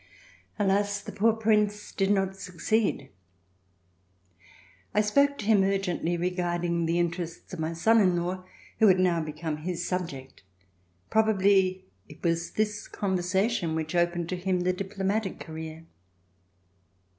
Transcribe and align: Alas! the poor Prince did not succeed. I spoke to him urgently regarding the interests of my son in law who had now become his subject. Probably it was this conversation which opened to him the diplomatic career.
Alas! 0.57 0.99
the 0.99 1.11
poor 1.11 1.33
Prince 1.33 1.91
did 1.91 2.09
not 2.09 2.35
succeed. 2.35 3.09
I 4.95 5.01
spoke 5.01 5.37
to 5.37 5.45
him 5.45 5.61
urgently 5.63 6.17
regarding 6.17 6.87
the 6.87 6.97
interests 6.97 7.53
of 7.53 7.59
my 7.59 7.73
son 7.73 8.01
in 8.01 8.15
law 8.15 8.43
who 8.79 8.87
had 8.87 8.97
now 8.97 9.21
become 9.21 9.57
his 9.57 9.87
subject. 9.87 10.41
Probably 11.11 11.85
it 12.09 12.23
was 12.23 12.49
this 12.53 12.87
conversation 12.87 13.75
which 13.75 13.93
opened 13.93 14.27
to 14.29 14.37
him 14.37 14.61
the 14.61 14.73
diplomatic 14.73 15.39
career. 15.39 15.85